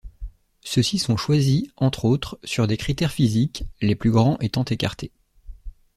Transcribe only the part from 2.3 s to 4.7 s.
sur des critères physiques, les plus grands étant